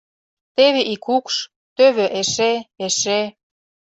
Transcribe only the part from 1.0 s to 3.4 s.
укш, тӧвӧ эше, эше...